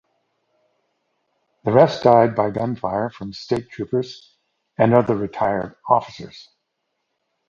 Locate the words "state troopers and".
3.33-4.95